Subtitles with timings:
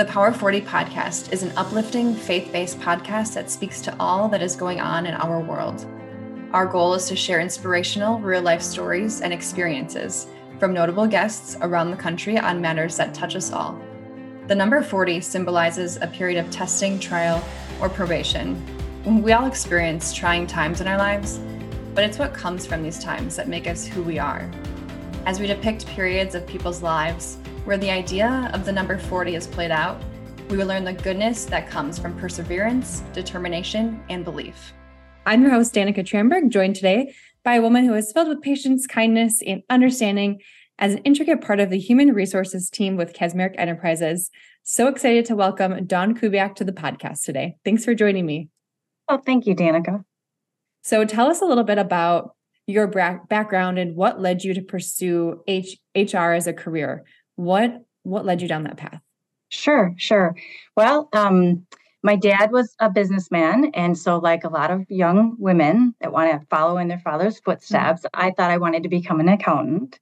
[0.00, 4.40] The Power 40 podcast is an uplifting, faith based podcast that speaks to all that
[4.40, 5.84] is going on in our world.
[6.54, 10.26] Our goal is to share inspirational, real life stories and experiences
[10.58, 13.78] from notable guests around the country on matters that touch us all.
[14.46, 17.44] The number 40 symbolizes a period of testing, trial,
[17.78, 18.56] or probation.
[19.04, 21.40] We all experience trying times in our lives,
[21.94, 24.50] but it's what comes from these times that make us who we are.
[25.26, 29.46] As we depict periods of people's lives, where the idea of the number 40 is
[29.46, 30.00] played out,
[30.48, 34.72] we will learn the goodness that comes from perseverance, determination, and belief.
[35.26, 38.86] I'm your host, Danica Tramberg, joined today by a woman who is filled with patience,
[38.86, 40.40] kindness, and understanding
[40.78, 44.30] as an intricate part of the human resources team with Kasmeric Enterprises.
[44.62, 47.56] So excited to welcome Dawn Kubiak to the podcast today.
[47.64, 48.48] Thanks for joining me.
[49.08, 50.04] Oh, thank you, Danica.
[50.82, 52.34] So tell us a little bit about
[52.66, 57.04] your background and what led you to pursue H- HR as a career.
[57.40, 59.00] What what led you down that path?
[59.48, 60.36] Sure, sure.
[60.76, 61.66] Well, um,
[62.02, 66.30] my dad was a businessman, and so like a lot of young women that want
[66.30, 68.20] to follow in their father's footsteps, mm-hmm.
[68.20, 69.98] I thought I wanted to become an accountant.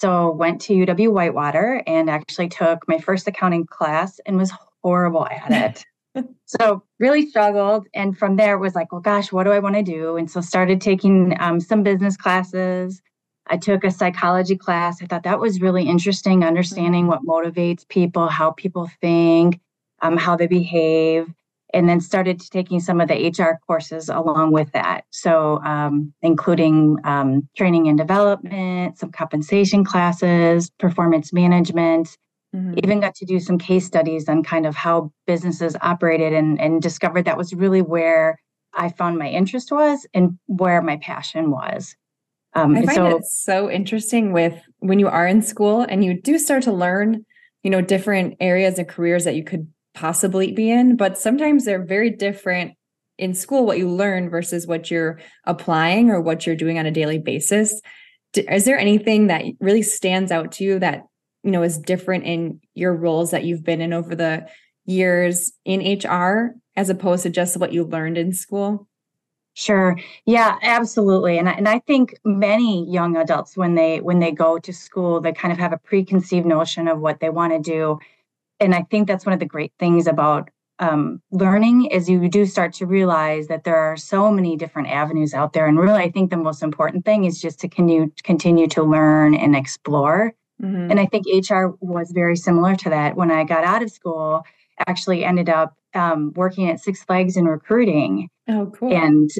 [0.00, 4.52] So went to UW Whitewater and actually took my first accounting class and was
[4.84, 6.24] horrible at it.
[6.44, 9.82] so really struggled and from there was like well gosh what do i want to
[9.82, 13.02] do and so started taking um, some business classes
[13.48, 15.02] I took a psychology class.
[15.02, 19.60] I thought that was really interesting, understanding what motivates people, how people think,
[20.02, 21.32] um, how they behave,
[21.72, 25.04] and then started taking some of the HR courses along with that.
[25.10, 32.16] So, um, including um, training and development, some compensation classes, performance management.
[32.54, 32.74] Mm-hmm.
[32.82, 36.80] Even got to do some case studies on kind of how businesses operated and, and
[36.80, 38.38] discovered that was really where
[38.72, 41.96] I found my interest was and where my passion was.
[42.56, 46.18] Um, I find so, it so interesting with when you are in school and you
[46.20, 47.26] do start to learn,
[47.62, 51.84] you know, different areas and careers that you could possibly be in, but sometimes they're
[51.84, 52.72] very different
[53.18, 56.90] in school what you learn versus what you're applying or what you're doing on a
[56.90, 57.80] daily basis.
[58.34, 61.04] Is there anything that really stands out to you that
[61.42, 64.46] you know is different in your roles that you've been in over the
[64.86, 68.88] years in HR as opposed to just what you learned in school?
[69.58, 69.96] Sure.
[70.26, 71.38] Yeah, absolutely.
[71.38, 75.18] And I, and I think many young adults when they when they go to school,
[75.18, 77.98] they kind of have a preconceived notion of what they want to do.
[78.60, 82.44] And I think that's one of the great things about um, learning is you do
[82.44, 85.66] start to realize that there are so many different avenues out there.
[85.66, 89.34] And really, I think the most important thing is just to continue continue to learn
[89.34, 90.34] and explore.
[90.62, 90.90] Mm-hmm.
[90.90, 93.16] And I think HR was very similar to that.
[93.16, 94.42] When I got out of school,
[94.86, 98.28] actually ended up um, working at Six Flags in recruiting.
[98.48, 98.92] Oh, cool.
[98.92, 99.30] And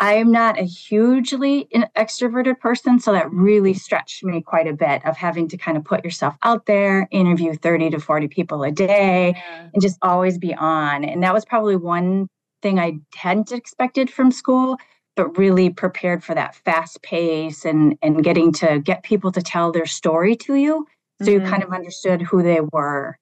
[0.00, 5.04] I am not a hugely extroverted person, so that really stretched me quite a bit
[5.06, 8.72] of having to kind of put yourself out there, interview 30 to 40 people a
[8.72, 9.68] day, yeah.
[9.72, 11.04] and just always be on.
[11.04, 12.28] And that was probably one
[12.60, 14.78] thing I hadn't expected from school,
[15.14, 19.70] but really prepared for that fast pace and and getting to get people to tell
[19.70, 20.86] their story to you,
[21.22, 21.44] so mm-hmm.
[21.44, 23.16] you kind of understood who they were.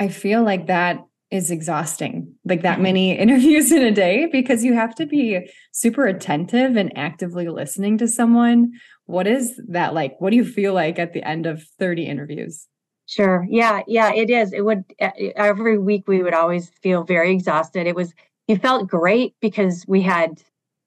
[0.00, 2.82] I feel like that is exhausting like that mm-hmm.
[2.82, 7.98] many interviews in a day because you have to be super attentive and actively listening
[7.98, 8.72] to someone.
[9.06, 10.20] What is that like?
[10.20, 12.66] What do you feel like at the end of 30 interviews?
[13.06, 13.46] Sure.
[13.48, 14.52] Yeah yeah it is.
[14.52, 17.86] It would every week we would always feel very exhausted.
[17.86, 18.14] It was
[18.48, 20.42] you felt great because we had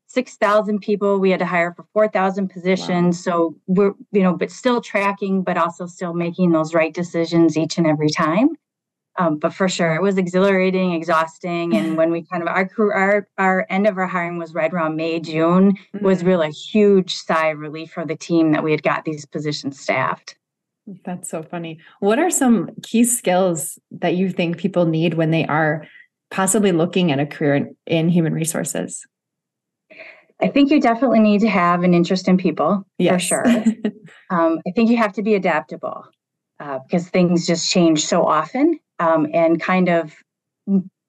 [0.08, 1.20] 6,000 people.
[1.20, 3.22] We had to hire for 4,000 positions wow.
[3.22, 7.78] so we're you know but still tracking but also still making those right decisions each
[7.78, 8.50] and every time
[9.18, 11.76] um, but for sure, it was exhilarating, exhausting.
[11.76, 14.96] And when we kind of our our our end of our hiring was right around
[14.96, 16.06] May, June, mm-hmm.
[16.06, 19.26] was really a huge sigh of relief for the team that we had got these
[19.26, 20.38] positions staffed.
[21.06, 21.80] That's so funny.
[22.00, 25.86] What are some key skills that you think people need when they are
[26.32, 29.06] possibly looking at a career in, in human resources?
[30.42, 33.28] I think you definitely need to have an interest in people yes.
[33.28, 33.46] for sure.
[34.32, 36.06] um, I think you have to be adaptable
[36.60, 40.14] uh, because things just change so often um, and kind of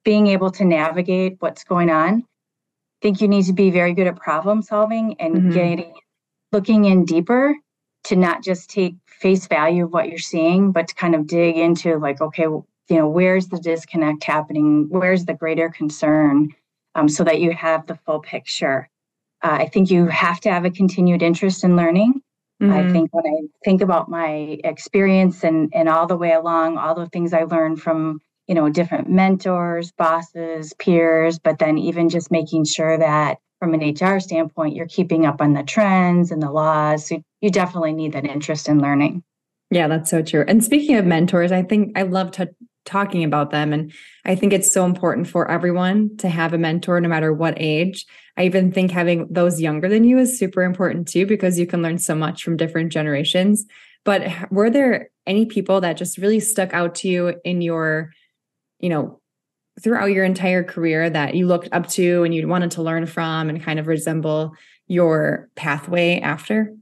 [0.02, 2.20] being able to navigate what's going on.
[2.22, 5.50] I think you need to be very good at problem solving and mm-hmm.
[5.50, 5.94] getting
[6.52, 7.54] looking in deeper
[8.04, 11.56] to not just take face value of what you're seeing, but to kind of dig
[11.56, 14.86] into like, okay, you know, where's the disconnect happening?
[14.88, 16.48] Where's the greater concern?
[16.94, 18.88] Um, so that you have the full picture.
[19.42, 22.20] Uh, I think you have to have a continued interest in learning.
[22.62, 22.72] Mm-hmm.
[22.72, 26.94] I think when I think about my experience and and all the way along, all
[26.94, 32.30] the things I learned from you know different mentors, bosses, peers, but then even just
[32.30, 36.50] making sure that from an HR standpoint, you're keeping up on the trends and the
[36.50, 37.08] laws.
[37.08, 39.22] So you definitely need that interest in learning.
[39.70, 40.44] Yeah, that's so true.
[40.46, 42.50] And speaking of mentors, I think I love to
[42.84, 43.72] talking about them.
[43.72, 43.92] And
[44.24, 48.06] I think it's so important for everyone to have a mentor, no matter what age.
[48.36, 51.82] I even think having those younger than you is super important too, because you can
[51.82, 53.66] learn so much from different generations.
[54.04, 58.12] But were there any people that just really stuck out to you in your,
[58.80, 59.20] you know,
[59.80, 63.48] throughout your entire career that you looked up to and you wanted to learn from
[63.48, 64.54] and kind of resemble
[64.86, 66.74] your pathway after?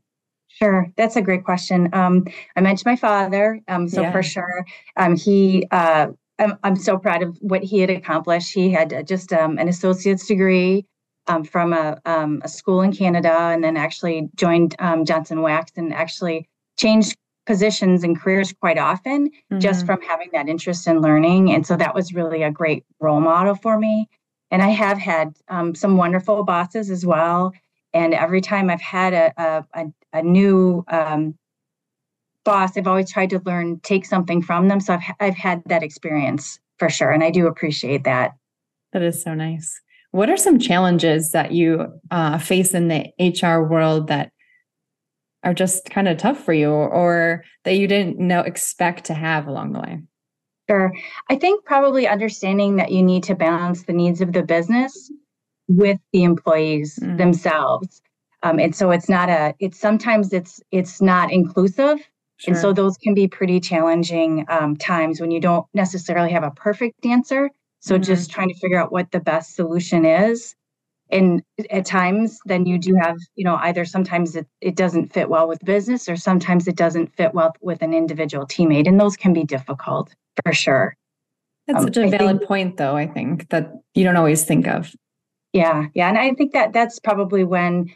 [0.63, 1.89] Sure, that's a great question.
[1.95, 4.13] Um, I mentioned my father, um, so yeah.
[4.13, 4.67] for sure,
[4.97, 5.67] um, he.
[5.71, 6.09] Uh,
[6.39, 8.55] I'm, I'm, so proud of what he had accomplished.
[8.55, 10.87] He had uh, just um, an associate's degree
[11.27, 14.75] um, from a, um, a, school in Canada, and then actually joined
[15.05, 16.49] Johnson Wax and actually
[16.79, 17.15] changed
[17.45, 19.59] positions and careers quite often mm-hmm.
[19.59, 21.53] just from having that interest in learning.
[21.53, 24.09] And so that was really a great role model for me.
[24.51, 25.37] And I have had
[25.75, 27.53] some wonderful bosses as well.
[27.93, 31.37] And every time I've had a, a, a new um,
[32.45, 34.81] boss, I've always tried to learn, take something from them.
[34.81, 37.11] So I've, I've had that experience for sure.
[37.11, 38.33] And I do appreciate that.
[38.93, 39.81] That is so nice.
[40.13, 44.33] What are some challenges that you uh, face in the HR world that
[45.43, 49.47] are just kind of tough for you or that you didn't know expect to have
[49.47, 49.99] along the way?
[50.69, 50.93] Sure.
[51.29, 55.11] I think probably understanding that you need to balance the needs of the business
[55.71, 57.17] with the employees mm.
[57.17, 58.03] themselves.
[58.43, 61.99] Um, and so it's not a it's sometimes it's it's not inclusive
[62.39, 62.55] sure.
[62.55, 66.51] and so those can be pretty challenging um, times when you don't necessarily have a
[66.51, 67.51] perfect answer
[67.81, 68.03] so mm-hmm.
[68.03, 70.55] just trying to figure out what the best solution is
[71.11, 75.29] and at times then you do have you know either sometimes it, it doesn't fit
[75.29, 79.19] well with business or sometimes it doesn't fit well with an individual teammate and those
[79.19, 80.97] can be difficult for sure
[81.67, 84.67] that's um, such a valid think, point though i think that you don't always think
[84.67, 84.95] of
[85.53, 87.93] yeah, yeah, and I think that that's probably when,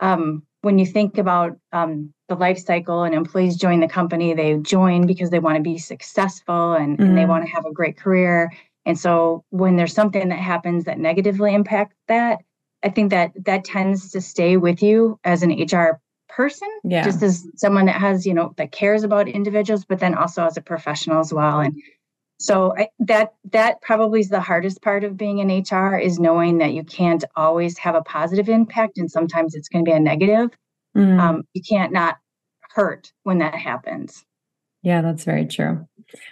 [0.00, 4.56] um, when you think about um, the life cycle and employees join the company, they
[4.56, 7.02] join because they want to be successful and, mm-hmm.
[7.02, 7.30] and they mm-hmm.
[7.30, 8.50] want to have a great career.
[8.86, 12.38] And so when there's something that happens that negatively impacts that,
[12.82, 17.04] I think that that tends to stay with you as an HR person, yeah.
[17.04, 20.56] just as someone that has, you know, that cares about individuals, but then also as
[20.56, 21.60] a professional as well.
[21.60, 21.80] And
[22.38, 26.58] so I, that that probably is the hardest part of being in hr is knowing
[26.58, 30.00] that you can't always have a positive impact and sometimes it's going to be a
[30.00, 30.50] negative.
[30.96, 31.20] Mm.
[31.20, 32.18] um, you can't not
[32.74, 34.24] hurt when that happens.
[34.82, 35.86] Yeah that's very true.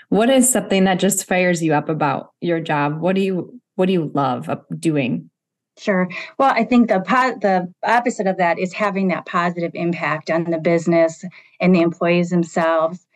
[0.08, 3.00] What is something that just fires you up about your job?
[3.00, 4.48] What do you what do you love
[4.78, 5.30] doing?
[5.78, 6.08] Sure.
[6.38, 10.44] Well, I think the po- the opposite of that is having that positive impact on
[10.44, 11.24] the business
[11.60, 13.06] and the employees themselves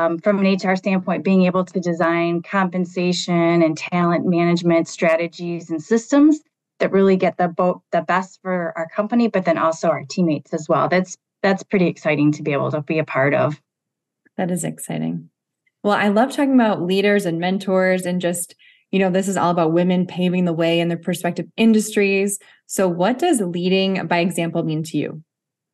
[0.00, 5.82] um, from an HR standpoint, being able to design compensation and talent management strategies and
[5.82, 6.40] systems
[6.78, 10.54] that really get the both the best for our company, but then also our teammates
[10.54, 10.88] as well.
[10.88, 13.60] That's that's pretty exciting to be able to be a part of.
[14.36, 15.28] That is exciting.
[15.82, 18.54] Well, I love talking about leaders and mentors and just,
[18.90, 22.38] you know, this is all about women paving the way in their prospective industries.
[22.66, 25.22] So, what does leading by example mean to you?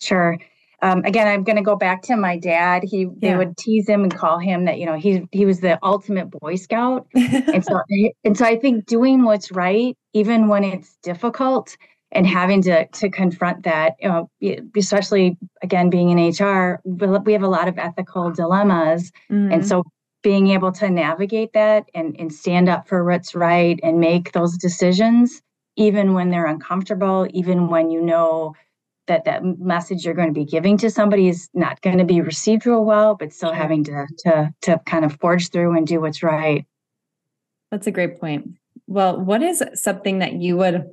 [0.00, 0.38] Sure
[0.82, 2.82] um, again, I'm going to go back to my dad.
[2.84, 3.08] He yeah.
[3.20, 6.30] they would tease him and call him that you know he he was the ultimate
[6.30, 7.80] Boy Scout, and so
[8.24, 11.76] and so I think doing what's right, even when it's difficult,
[12.12, 14.30] and having to to confront that, you know,
[14.76, 19.52] especially again being in HR, we have a lot of ethical dilemmas, mm-hmm.
[19.52, 19.82] and so
[20.22, 24.58] being able to navigate that and and stand up for what's right and make those
[24.58, 25.40] decisions,
[25.76, 28.54] even when they're uncomfortable, even when you know
[29.06, 32.20] that that message you're going to be giving to somebody is not going to be
[32.20, 36.00] received real well but still having to to to kind of forge through and do
[36.00, 36.66] what's right.
[37.70, 38.54] That's a great point.
[38.86, 40.84] Well what is something that you would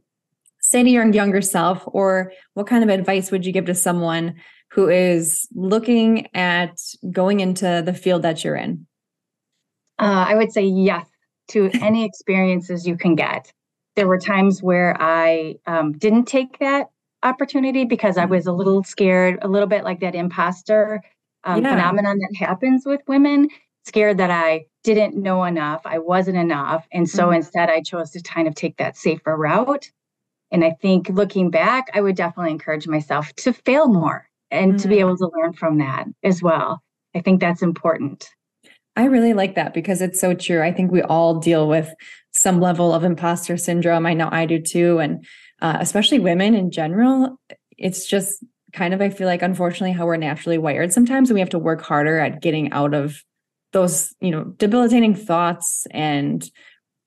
[0.60, 4.36] say to your younger self or what kind of advice would you give to someone
[4.72, 6.79] who is looking at
[7.12, 8.86] going into the field that you're in?
[10.00, 11.08] Uh, i would say yes
[11.50, 13.51] to any experiences you can get.
[13.96, 16.88] There were times where i um, didn't take that
[17.23, 21.01] opportunity because I was a little scared, a little bit like that imposter
[21.43, 21.71] um, yeah.
[21.71, 23.49] phenomenon that happens with women,
[23.85, 26.85] scared that I didn't know enough, I wasn't enough.
[26.91, 27.35] And so mm-hmm.
[27.35, 29.89] instead, I chose to kind of take that safer route.
[30.51, 34.81] And I think looking back, I would definitely encourage myself to fail more and mm-hmm.
[34.81, 35.07] to be mm-hmm.
[35.07, 36.81] able to learn from that as well.
[37.15, 38.29] I think that's important.
[38.95, 40.61] I really like that because it's so true.
[40.61, 41.91] I think we all deal with
[42.31, 44.05] some level of imposter syndrome.
[44.05, 44.99] I know I do too.
[44.99, 45.25] And
[45.63, 47.39] uh, especially women in general,
[47.77, 48.43] it's just
[48.74, 51.29] kind of, I feel like, unfortunately, how we're naturally wired sometimes.
[51.29, 53.24] And we have to work harder at getting out of
[53.72, 56.48] those, you know, debilitating thoughts and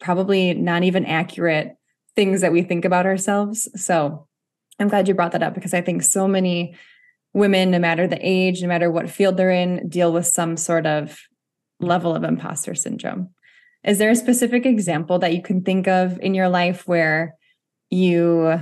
[0.01, 1.77] probably not even accurate
[2.17, 3.69] things that we think about ourselves.
[3.81, 4.27] So
[4.79, 6.77] I'm glad you brought that up because I think so many
[7.35, 10.87] women, no matter the age, no matter what field they're in, deal with some sort
[10.87, 11.19] of
[11.79, 13.31] level of imposter syndrome.
[13.85, 17.35] Is there a specific example that you can think of in your life where
[17.91, 18.61] you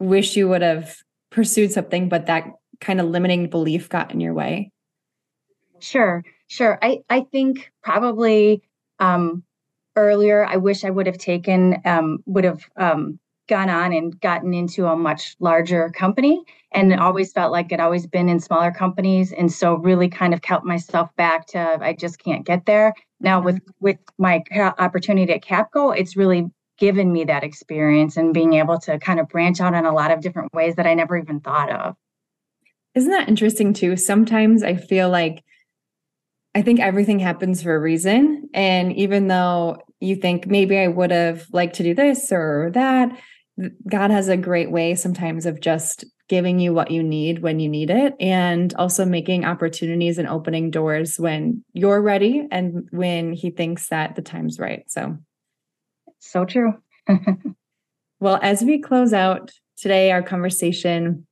[0.00, 0.96] wish you would have
[1.30, 2.44] pursued something, but that
[2.80, 4.70] kind of limiting belief got in your way?
[5.80, 6.78] Sure, sure.
[6.82, 8.62] I, I think probably
[8.98, 9.42] um,
[9.96, 14.54] earlier, I wish I would have taken, um, would have um, gone on and gotten
[14.54, 19.32] into a much larger company and always felt like I'd always been in smaller companies.
[19.32, 22.92] And so really kind of kept myself back to, I just can't get there.
[23.20, 23.70] Now with, mm-hmm.
[23.80, 24.42] with my
[24.78, 29.28] opportunity at Capco, it's really given me that experience and being able to kind of
[29.28, 31.96] branch out in a lot of different ways that I never even thought of.
[32.94, 33.96] Isn't that interesting too?
[33.96, 35.42] Sometimes I feel like
[36.54, 38.48] I think everything happens for a reason.
[38.54, 43.16] And even though you think maybe I would have liked to do this or that,
[43.88, 47.68] God has a great way sometimes of just giving you what you need when you
[47.68, 53.50] need it and also making opportunities and opening doors when you're ready and when he
[53.50, 54.84] thinks that the time's right.
[54.90, 55.16] So
[56.30, 56.74] so true.
[58.20, 61.26] well, as we close out today our conversation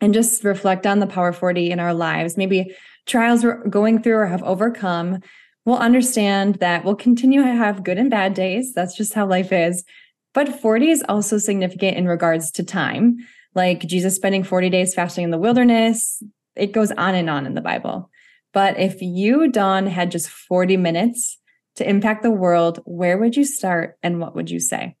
[0.00, 2.74] and just reflect on the power 40 in our lives, maybe
[3.06, 5.20] trials we're going through or have overcome,
[5.64, 8.72] we'll understand that we'll continue to have good and bad days.
[8.74, 9.84] That's just how life is.
[10.34, 13.18] But 40 is also significant in regards to time,
[13.54, 16.22] like Jesus spending 40 days fasting in the wilderness.
[16.56, 18.10] It goes on and on in the Bible.
[18.52, 21.38] But if you, Dawn, had just 40 minutes
[21.82, 24.94] to impact the world, where would you start and what would you say?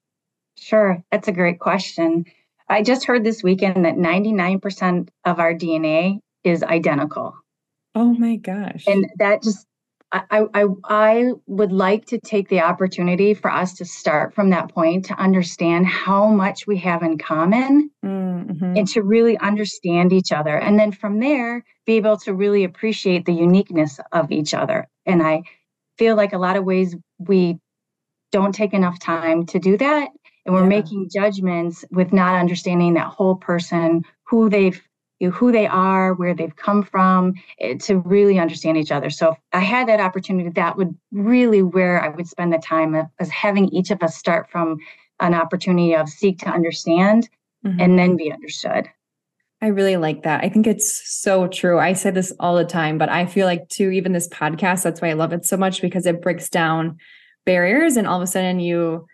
[0.58, 2.24] Sure, that's a great question.
[2.68, 7.34] I just heard this weekend that 99% of our DNA is identical.
[7.94, 8.84] Oh my gosh.
[8.86, 9.66] And that just
[10.12, 14.68] I, I, I would like to take the opportunity for us to start from that
[14.68, 18.76] point to understand how much we have in common mm-hmm.
[18.76, 20.54] and to really understand each other.
[20.54, 24.86] And then from there, be able to really appreciate the uniqueness of each other.
[25.06, 25.44] And I
[25.98, 27.58] feel like a lot of ways we
[28.30, 30.10] don't take enough time to do that.
[30.44, 30.68] And we're yeah.
[30.68, 34.80] making judgments with not understanding that whole person, who they've
[35.20, 39.08] you know, who they are, where they've come from, eh, to really understand each other.
[39.08, 42.96] So if I had that opportunity, that would really where I would spend the time
[42.96, 44.78] of, as having each of us start from
[45.20, 47.28] an opportunity of seek to understand
[47.64, 47.80] mm-hmm.
[47.80, 48.88] and then be understood.
[49.62, 50.42] I really like that.
[50.42, 51.78] I think it's so true.
[51.78, 55.00] I say this all the time, but I feel like too, even this podcast, that's
[55.00, 56.98] why I love it so much because it breaks down
[57.46, 59.06] barriers and all of a sudden you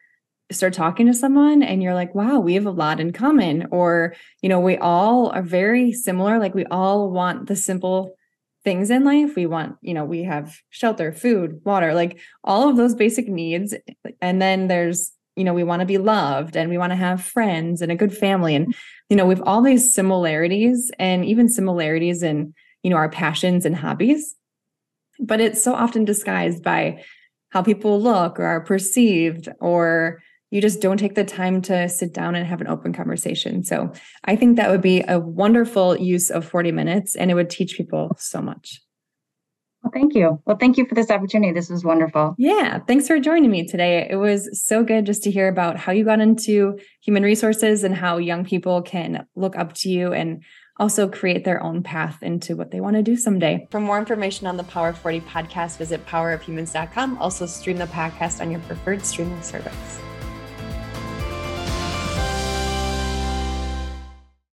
[0.50, 3.66] start talking to someone and you're like, wow, we have a lot in common.
[3.70, 6.38] Or, you know, we all are very similar.
[6.38, 8.14] Like we all want the simple
[8.64, 9.36] things in life.
[9.36, 13.74] We want, you know, we have shelter, food, water, like all of those basic needs.
[14.22, 17.22] And then there's, you know, we want to be loved and we want to have
[17.22, 18.54] friends and a good family.
[18.54, 18.74] And,
[19.08, 23.76] you know, we've all these similarities and even similarities in, you know, our passions and
[23.76, 24.34] hobbies.
[25.20, 27.04] But it's so often disguised by
[27.50, 32.12] how people look or are perceived or you just don't take the time to sit
[32.12, 33.62] down and have an open conversation.
[33.62, 33.92] So
[34.24, 37.76] I think that would be a wonderful use of 40 minutes and it would teach
[37.76, 38.80] people so much.
[39.98, 40.42] Well, thank you.
[40.44, 41.52] Well, thank you for this opportunity.
[41.52, 42.34] This was wonderful.
[42.38, 42.78] Yeah.
[42.86, 44.06] Thanks for joining me today.
[44.08, 47.94] It was so good just to hear about how you got into human resources and
[47.94, 50.44] how young people can look up to you and
[50.78, 53.66] also create their own path into what they want to do someday.
[53.72, 57.18] For more information on the Power 40 podcast, visit powerofhumans.com.
[57.18, 59.98] Also, stream the podcast on your preferred streaming service.